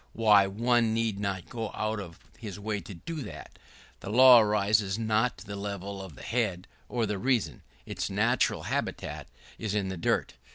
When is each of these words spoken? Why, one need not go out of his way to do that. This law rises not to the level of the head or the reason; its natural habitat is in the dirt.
Why, 0.13 0.47
one 0.47 0.95
need 0.95 1.19
not 1.19 1.47
go 1.47 1.69
out 1.75 1.99
of 1.99 2.17
his 2.39 2.59
way 2.59 2.79
to 2.79 2.95
do 2.95 3.21
that. 3.21 3.59
This 3.99 4.09
law 4.09 4.39
rises 4.41 4.97
not 4.97 5.37
to 5.37 5.45
the 5.45 5.55
level 5.55 6.01
of 6.01 6.15
the 6.15 6.23
head 6.23 6.65
or 6.89 7.05
the 7.05 7.19
reason; 7.19 7.61
its 7.85 8.09
natural 8.09 8.63
habitat 8.63 9.27
is 9.59 9.75
in 9.75 9.89
the 9.89 9.97
dirt. 9.97 10.33